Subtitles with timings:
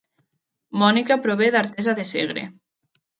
[0.83, 2.47] Mònica prové d'Artesa de Segre